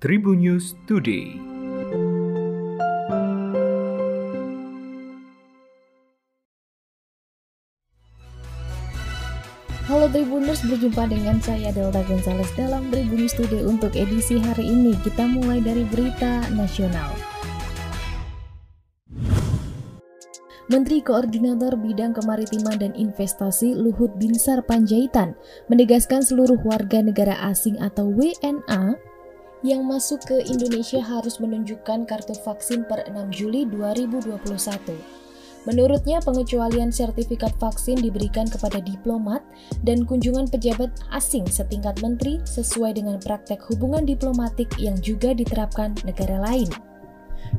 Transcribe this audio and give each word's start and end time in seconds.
Tribun 0.00 0.40
News 0.40 0.80
Today. 0.88 1.36
Halo 9.84 10.08
Tribuners, 10.08 10.64
berjumpa 10.64 11.04
dengan 11.04 11.36
saya 11.44 11.68
Delta 11.76 12.00
Gonzales 12.08 12.48
dalam 12.56 12.88
Tribun 12.88 13.28
News 13.28 13.36
Today 13.36 13.60
untuk 13.60 13.92
edisi 13.92 14.40
hari 14.40 14.72
ini. 14.72 14.96
Kita 15.04 15.28
mulai 15.28 15.60
dari 15.60 15.84
berita 15.84 16.48
nasional. 16.56 17.12
Menteri 20.72 21.04
Koordinator 21.04 21.76
Bidang 21.76 22.16
Kemaritiman 22.16 22.80
dan 22.80 22.96
Investasi 22.96 23.76
Luhut 23.76 24.16
Binsar 24.16 24.64
Panjaitan 24.64 25.36
menegaskan 25.68 26.24
seluruh 26.24 26.56
warga 26.64 27.04
negara 27.04 27.36
asing 27.52 27.76
atau 27.84 28.08
WNA 28.08 29.09
yang 29.60 29.84
masuk 29.84 30.24
ke 30.24 30.36
Indonesia 30.48 31.00
harus 31.04 31.36
menunjukkan 31.38 32.08
kartu 32.08 32.32
vaksin 32.40 32.88
per 32.88 33.04
6 33.08 33.32
Juli 33.32 33.68
2021. 33.68 35.20
Menurutnya, 35.68 36.24
pengecualian 36.24 36.88
sertifikat 36.88 37.52
vaksin 37.60 38.00
diberikan 38.00 38.48
kepada 38.48 38.80
diplomat 38.80 39.44
dan 39.84 40.08
kunjungan 40.08 40.48
pejabat 40.48 40.88
asing 41.12 41.44
setingkat 41.44 42.00
menteri 42.00 42.40
sesuai 42.48 42.96
dengan 42.96 43.20
praktek 43.20 43.60
hubungan 43.68 44.08
diplomatik 44.08 44.72
yang 44.80 44.96
juga 45.04 45.36
diterapkan 45.36 45.92
negara 46.08 46.40
lain. 46.40 46.89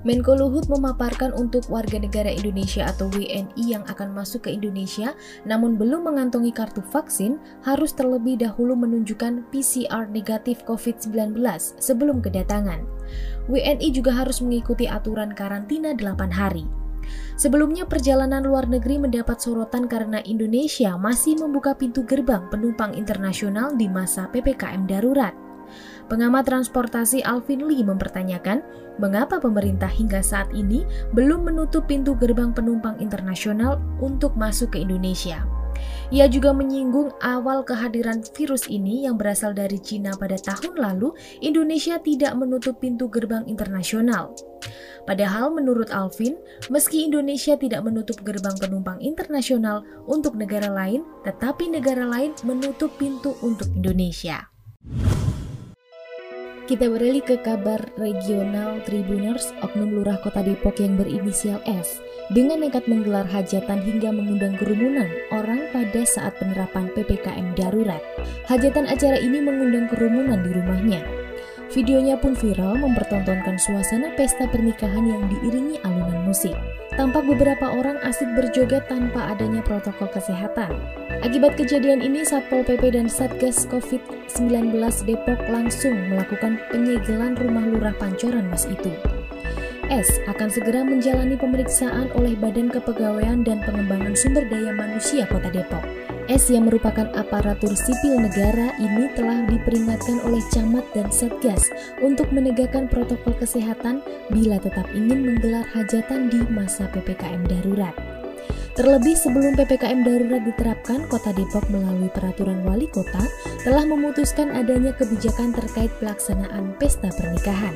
Menko 0.02 0.34
Luhut 0.34 0.66
memaparkan 0.66 1.30
untuk 1.38 1.68
warga 1.70 2.02
negara 2.02 2.34
Indonesia 2.34 2.90
atau 2.90 3.06
WNI 3.14 3.54
yang 3.62 3.84
akan 3.86 4.18
masuk 4.18 4.50
ke 4.50 4.56
Indonesia 4.56 5.14
namun 5.46 5.78
belum 5.78 6.10
mengantongi 6.10 6.50
kartu 6.50 6.82
vaksin 6.90 7.38
harus 7.62 7.94
terlebih 7.94 8.42
dahulu 8.42 8.74
menunjukkan 8.74 9.46
PCR 9.54 10.10
negatif 10.10 10.66
COVID-19 10.66 11.38
sebelum 11.78 12.20
kedatangan. 12.20 12.82
WNI 13.46 13.88
juga 13.94 14.16
harus 14.16 14.42
mengikuti 14.42 14.90
aturan 14.90 15.38
karantina 15.38 15.94
8 15.94 16.34
hari. 16.34 16.66
Sebelumnya 17.36 17.90
perjalanan 17.90 18.46
luar 18.46 18.70
negeri 18.70 19.02
mendapat 19.02 19.42
sorotan 19.42 19.90
karena 19.90 20.22
Indonesia 20.24 20.96
masih 20.96 21.42
membuka 21.42 21.74
pintu 21.74 22.06
gerbang 22.06 22.46
penumpang 22.54 22.94
internasional 22.94 23.74
di 23.74 23.90
masa 23.90 24.30
PPKM 24.30 24.86
darurat. 24.86 25.51
Pengamat 26.08 26.48
transportasi 26.48 27.24
Alvin 27.24 27.66
Lee 27.66 27.86
mempertanyakan 27.86 28.64
mengapa 29.00 29.40
pemerintah 29.40 29.90
hingga 29.90 30.20
saat 30.20 30.52
ini 30.52 30.84
belum 31.16 31.48
menutup 31.48 31.88
pintu 31.88 32.14
gerbang 32.18 32.52
penumpang 32.52 33.00
internasional 33.00 33.80
untuk 34.04 34.36
masuk 34.36 34.76
ke 34.76 34.84
Indonesia. 34.84 35.44
Ia 36.12 36.28
juga 36.28 36.52
menyinggung 36.52 37.16
awal 37.24 37.64
kehadiran 37.64 38.22
virus 38.36 38.68
ini 38.68 39.08
yang 39.08 39.16
berasal 39.16 39.56
dari 39.56 39.80
Cina 39.80 40.14
pada 40.20 40.36
tahun 40.38 40.78
lalu, 40.78 41.16
Indonesia 41.40 41.98
tidak 41.98 42.36
menutup 42.36 42.84
pintu 42.84 43.08
gerbang 43.08 43.48
internasional. 43.48 44.36
Padahal 45.08 45.50
menurut 45.50 45.90
Alvin, 45.90 46.38
meski 46.70 47.10
Indonesia 47.10 47.58
tidak 47.58 47.82
menutup 47.82 48.22
gerbang 48.22 48.54
penumpang 48.60 49.02
internasional 49.02 49.82
untuk 50.06 50.38
negara 50.38 50.70
lain, 50.70 51.02
tetapi 51.26 51.72
negara 51.72 52.06
lain 52.06 52.38
menutup 52.46 52.94
pintu 53.02 53.34
untuk 53.42 53.72
Indonesia. 53.74 54.52
Kita 56.70 56.86
beralih 56.86 57.26
ke 57.26 57.42
kabar 57.42 57.82
regional 57.98 58.86
Tribuners, 58.86 59.50
Oknum 59.66 59.98
Lurah 59.98 60.22
Kota 60.22 60.46
Depok 60.46 60.78
yang 60.78 60.94
berinisial 60.94 61.58
S 61.66 61.98
dengan 62.30 62.62
nekat 62.62 62.86
menggelar 62.86 63.26
hajatan 63.26 63.82
hingga 63.82 64.14
mengundang 64.14 64.56
kerumunan 64.62 65.10
orang 65.34 65.68
pada 65.74 66.06
saat 66.06 66.38
penerapan 66.38 66.88
PPKM 66.94 67.58
darurat. 67.58 68.00
Hajatan 68.46 68.88
acara 68.88 69.18
ini 69.18 69.42
mengundang 69.42 69.90
kerumunan 69.90 70.40
di 70.46 70.52
rumahnya. 70.54 71.21
Videonya 71.72 72.20
pun 72.20 72.36
viral 72.36 72.84
mempertontonkan 72.84 73.56
suasana 73.56 74.12
pesta 74.20 74.44
pernikahan 74.44 75.08
yang 75.08 75.24
diiringi 75.32 75.80
alunan 75.88 76.28
musik. 76.28 76.52
Tampak 77.00 77.24
beberapa 77.24 77.72
orang 77.72 77.96
asik 78.04 78.28
berjoget 78.36 78.84
tanpa 78.92 79.32
adanya 79.32 79.64
protokol 79.64 80.12
kesehatan. 80.12 80.76
Akibat 81.24 81.56
kejadian 81.56 82.04
ini, 82.04 82.28
Satpol 82.28 82.68
PP 82.68 83.00
dan 83.00 83.08
Satgas 83.08 83.64
COVID-19 83.72 84.76
Depok 85.08 85.40
langsung 85.48 85.96
melakukan 86.12 86.60
penyegelan 86.76 87.40
rumah 87.40 87.64
lurah 87.64 87.96
Pancoran 87.96 88.52
Mas 88.52 88.68
itu. 88.68 88.92
S 89.88 90.20
akan 90.28 90.52
segera 90.52 90.84
menjalani 90.84 91.40
pemeriksaan 91.40 92.12
oleh 92.20 92.36
Badan 92.36 92.68
Kepegawaian 92.68 93.48
dan 93.48 93.64
Pengembangan 93.64 94.12
Sumber 94.20 94.44
Daya 94.52 94.76
Manusia 94.76 95.24
Kota 95.24 95.48
Depok. 95.48 96.01
S 96.32 96.48
yang 96.48 96.72
merupakan 96.72 97.12
aparatur 97.12 97.76
sipil 97.76 98.16
negara 98.16 98.72
ini 98.80 99.12
telah 99.20 99.44
diperingatkan 99.52 100.24
oleh 100.24 100.40
camat 100.56 100.88
dan 100.96 101.12
satgas 101.12 101.68
untuk 102.00 102.32
menegakkan 102.32 102.88
protokol 102.88 103.36
kesehatan 103.36 104.00
bila 104.32 104.56
tetap 104.56 104.88
ingin 104.96 105.28
menggelar 105.28 105.68
hajatan 105.76 106.32
di 106.32 106.40
masa 106.48 106.88
PPKM 106.96 107.44
darurat. 107.52 107.92
Terlebih 108.80 109.20
sebelum 109.20 109.60
PPKM 109.60 110.08
darurat 110.08 110.40
diterapkan, 110.48 111.04
Kota 111.12 111.36
Depok 111.36 111.68
melalui 111.68 112.08
peraturan 112.08 112.64
wali 112.64 112.88
kota 112.88 113.28
telah 113.68 113.84
memutuskan 113.84 114.56
adanya 114.56 114.96
kebijakan 114.96 115.52
terkait 115.52 115.92
pelaksanaan 116.00 116.80
pesta 116.80 117.12
pernikahan. 117.12 117.76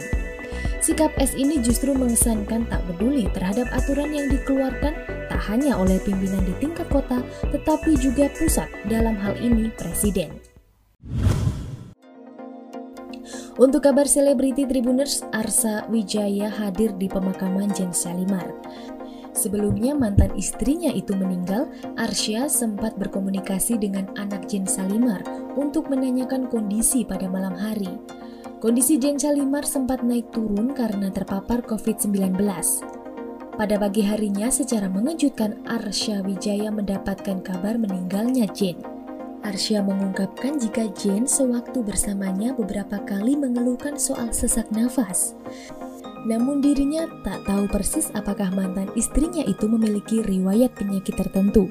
Sikap 0.86 1.18
S 1.18 1.34
ini 1.34 1.58
justru 1.66 1.98
mengesankan 1.98 2.70
tak 2.70 2.86
peduli 2.86 3.26
terhadap 3.34 3.66
aturan 3.74 4.14
yang 4.14 4.30
dikeluarkan 4.30 4.94
tak 5.34 5.42
hanya 5.50 5.74
oleh 5.82 5.98
pimpinan 6.06 6.46
di 6.46 6.54
tingkat 6.62 6.86
kota, 6.94 7.26
tetapi 7.50 7.98
juga 7.98 8.30
pusat 8.38 8.70
dalam 8.86 9.18
hal 9.18 9.34
ini 9.42 9.74
Presiden. 9.74 10.38
Untuk 13.58 13.82
kabar 13.82 14.06
selebriti 14.06 14.70
Tribuners, 14.70 15.26
Arsa 15.34 15.90
Wijaya 15.90 16.54
hadir 16.54 16.94
di 16.94 17.10
pemakaman 17.10 17.74
Jen 17.74 17.90
Salimar. 17.90 18.54
Sebelumnya 19.34 19.98
mantan 19.98 20.38
istrinya 20.38 20.94
itu 20.94 21.18
meninggal, 21.18 21.66
Arsya 21.98 22.46
sempat 22.46 22.94
berkomunikasi 23.02 23.82
dengan 23.82 24.06
anak 24.22 24.46
Jen 24.46 24.70
Salimar 24.70 25.26
untuk 25.58 25.90
menanyakan 25.90 26.46
kondisi 26.46 27.02
pada 27.02 27.26
malam 27.26 27.58
hari. 27.58 27.90
Kondisi 28.66 28.98
Jen 28.98 29.14
Salimar 29.22 29.62
sempat 29.62 30.02
naik 30.02 30.34
turun 30.34 30.74
karena 30.74 31.14
terpapar 31.14 31.62
COVID-19. 31.70 32.34
Pada 33.54 33.76
pagi 33.78 34.02
harinya 34.02 34.50
secara 34.50 34.90
mengejutkan 34.90 35.62
Arsya 35.70 36.26
Wijaya 36.26 36.74
mendapatkan 36.74 37.46
kabar 37.46 37.78
meninggalnya 37.78 38.50
Jen. 38.50 38.82
Arsya 39.46 39.86
mengungkapkan 39.86 40.58
jika 40.58 40.90
Jen 40.98 41.30
sewaktu 41.30 41.86
bersamanya 41.86 42.58
beberapa 42.58 42.98
kali 43.06 43.38
mengeluhkan 43.38 44.02
soal 44.02 44.34
sesak 44.34 44.66
nafas. 44.74 45.38
Namun 46.26 46.58
dirinya 46.58 47.06
tak 47.22 47.46
tahu 47.46 47.70
persis 47.70 48.10
apakah 48.18 48.50
mantan 48.50 48.90
istrinya 48.98 49.46
itu 49.46 49.70
memiliki 49.70 50.26
riwayat 50.26 50.74
penyakit 50.74 51.14
tertentu. 51.14 51.70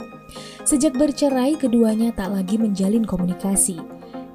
Sejak 0.62 0.94
bercerai, 0.94 1.58
keduanya 1.58 2.14
tak 2.14 2.30
lagi 2.30 2.54
menjalin 2.54 3.02
komunikasi. 3.02 3.82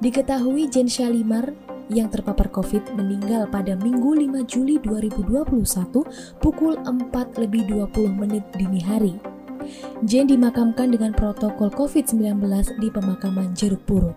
Diketahui 0.04 0.68
Jen 0.68 0.92
Shalimar 0.92 1.69
yang 1.90 2.06
terpapar 2.06 2.48
COVID 2.54 2.94
meninggal 2.94 3.50
pada 3.50 3.74
Minggu 3.74 4.14
5 4.14 4.46
Juli 4.46 4.78
2021 4.78 6.38
pukul 6.38 6.78
4 6.78 7.42
lebih 7.42 7.66
20 7.66 8.14
menit 8.14 8.46
dini 8.54 8.80
hari. 8.80 9.18
Jen 10.06 10.30
dimakamkan 10.30 10.88
dengan 10.94 11.12
protokol 11.12 11.68
COVID-19 11.74 12.80
di 12.80 12.88
pemakaman 12.88 13.52
Jeruk 13.52 13.82
Purut. 13.84 14.16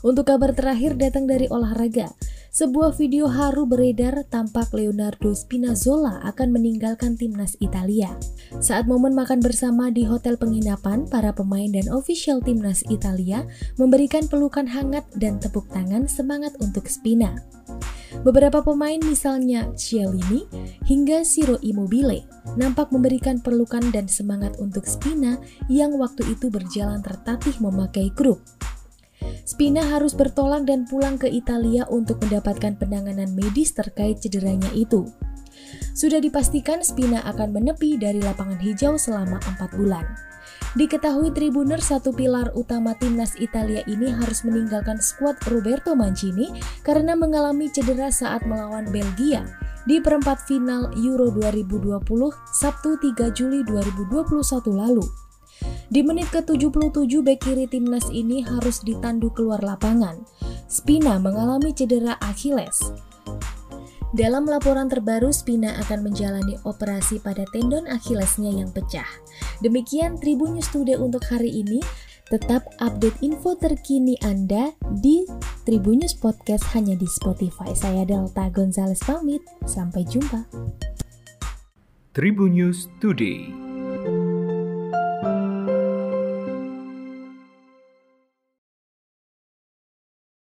Untuk 0.00 0.24
kabar 0.32 0.56
terakhir 0.56 0.96
datang 0.96 1.28
dari 1.28 1.44
olahraga, 1.52 2.08
sebuah 2.50 2.98
video 2.98 3.30
haru 3.30 3.62
beredar 3.62 4.26
tampak 4.26 4.74
Leonardo 4.74 5.30
Spinazzola 5.30 6.18
akan 6.26 6.50
meninggalkan 6.50 7.14
timnas 7.14 7.54
Italia. 7.62 8.10
Saat 8.58 8.90
momen 8.90 9.14
makan 9.14 9.38
bersama 9.38 9.94
di 9.94 10.02
hotel 10.02 10.34
penginapan, 10.34 11.06
para 11.06 11.30
pemain 11.30 11.70
dan 11.70 11.86
official 11.94 12.42
timnas 12.42 12.82
Italia 12.90 13.46
memberikan 13.78 14.26
pelukan 14.26 14.66
hangat 14.66 15.06
dan 15.14 15.38
tepuk 15.38 15.70
tangan 15.70 16.10
semangat 16.10 16.50
untuk 16.58 16.90
Spina. 16.90 17.38
Beberapa 18.26 18.58
pemain 18.66 18.98
misalnya 18.98 19.70
Cialini 19.78 20.42
hingga 20.90 21.22
Siro 21.22 21.54
Immobile 21.62 22.26
nampak 22.58 22.90
memberikan 22.90 23.38
pelukan 23.38 23.86
dan 23.94 24.10
semangat 24.10 24.58
untuk 24.58 24.90
Spina 24.90 25.38
yang 25.70 25.94
waktu 25.94 26.26
itu 26.26 26.50
berjalan 26.50 26.98
tertatih 26.98 27.54
memakai 27.62 28.10
grup. 28.10 28.42
Spina 29.44 29.82
harus 29.84 30.16
bertolak 30.16 30.64
dan 30.68 30.86
pulang 30.86 31.20
ke 31.20 31.28
Italia 31.28 31.84
untuk 31.90 32.20
mendapatkan 32.24 32.76
penanganan 32.76 33.32
medis 33.34 33.74
terkait 33.74 34.20
cederanya 34.22 34.70
itu. 34.72 35.08
Sudah 35.94 36.18
dipastikan 36.22 36.80
Spina 36.80 37.22
akan 37.26 37.54
menepi 37.54 38.00
dari 38.00 38.22
lapangan 38.22 38.58
hijau 38.58 38.96
selama 38.96 39.38
4 39.58 39.76
bulan. 39.76 40.06
Diketahui 40.78 41.34
Tribuner 41.34 41.82
satu 41.82 42.14
pilar 42.14 42.54
utama 42.54 42.94
timnas 42.94 43.34
Italia 43.42 43.82
ini 43.90 44.06
harus 44.14 44.46
meninggalkan 44.46 45.02
skuad 45.02 45.34
Roberto 45.50 45.98
Mancini 45.98 46.54
karena 46.86 47.18
mengalami 47.18 47.66
cedera 47.74 48.06
saat 48.14 48.46
melawan 48.46 48.86
Belgia 48.86 49.42
di 49.90 49.98
perempat 49.98 50.46
final 50.46 50.94
Euro 50.94 51.34
2020 51.34 52.06
Sabtu 52.54 53.02
3 53.02 53.34
Juli 53.34 53.66
2021 53.66 54.30
lalu. 54.70 55.02
Di 55.90 56.06
menit 56.06 56.30
ke-77 56.30 57.18
bek 57.18 57.38
kiri 57.42 57.66
timnas 57.66 58.06
ini 58.14 58.46
harus 58.46 58.78
ditandu 58.86 59.26
keluar 59.34 59.58
lapangan. 59.58 60.22
Spina 60.70 61.18
mengalami 61.18 61.74
cedera 61.74 62.14
Achilles. 62.22 62.94
Dalam 64.14 64.46
laporan 64.46 64.86
terbaru, 64.86 65.34
Spina 65.34 65.74
akan 65.82 66.06
menjalani 66.06 66.54
operasi 66.62 67.18
pada 67.18 67.42
tendon 67.50 67.90
Achillesnya 67.90 68.54
yang 68.54 68.70
pecah. 68.70 69.06
Demikian 69.66 70.18
Tribunnews 70.18 70.70
Today 70.70 70.94
untuk 70.94 71.26
hari 71.26 71.62
ini. 71.62 71.82
Tetap 72.30 72.62
update 72.78 73.18
info 73.26 73.58
terkini 73.58 74.14
Anda 74.22 74.70
di 75.02 75.26
Tribunnews 75.66 76.14
Podcast 76.14 76.62
hanya 76.78 76.94
di 76.94 77.06
Spotify. 77.10 77.74
Saya 77.74 78.06
Delta 78.06 78.46
Gonzales 78.54 79.02
pamit. 79.02 79.42
Sampai 79.66 80.06
jumpa. 80.06 80.46
Tribunnews 82.14 82.86
Today. 83.02 83.69